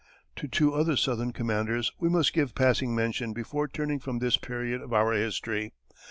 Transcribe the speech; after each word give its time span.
To 0.37 0.47
two 0.47 0.73
other 0.73 0.95
southern 0.97 1.31
commanders 1.31 1.91
we 1.99 2.09
must 2.09 2.33
give 2.33 2.55
passing 2.55 2.95
mention 2.95 3.33
before 3.33 3.67
turning 3.67 3.99
from 3.99 4.17
this 4.17 4.35
period 4.35 4.81
of 4.81 4.93
our 4.93 5.11
history. 5.13 5.73